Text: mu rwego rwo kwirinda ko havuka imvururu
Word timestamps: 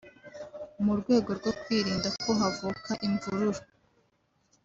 mu 0.83 0.93
rwego 0.99 1.29
rwo 1.39 1.51
kwirinda 1.59 2.09
ko 2.21 2.29
havuka 2.39 2.91
imvururu 3.07 3.61